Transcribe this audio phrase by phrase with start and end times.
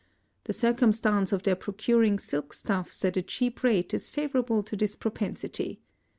[0.45, 4.95] The circumstance of their procuring silk stuffs at a cheap rate is favourable to this
[4.95, 5.83] propensity.